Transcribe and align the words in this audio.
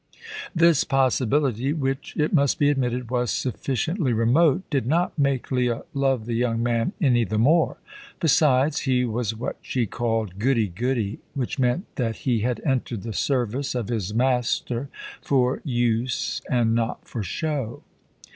This 0.55 0.83
possibility, 0.83 1.73
which 1.73 2.15
it 2.17 2.33
must 2.33 2.57
be 2.57 2.71
admitted 2.71 3.11
was 3.11 3.29
sufficiently 3.29 4.13
remote, 4.13 4.67
did 4.71 4.87
not 4.87 5.15
make 5.15 5.51
Leah 5.51 5.83
love 5.93 6.25
the 6.25 6.33
young 6.33 6.63
man 6.63 6.93
any 6.99 7.23
the 7.23 7.37
more. 7.37 7.77
Besides, 8.19 8.79
he 8.79 9.05
was 9.05 9.35
what 9.35 9.57
she 9.61 9.85
called 9.85 10.39
"goody 10.39 10.69
goody," 10.69 11.19
which 11.35 11.59
meant 11.59 11.85
that 11.97 12.15
he 12.25 12.39
had 12.39 12.61
entered 12.65 13.03
the 13.03 13.13
service 13.13 13.75
of 13.75 13.89
his 13.89 14.11
Master 14.11 14.89
for 15.21 15.61
use 15.63 16.41
and 16.49 16.73
not 16.73 17.07
for 17.07 17.21
show. 17.21 17.83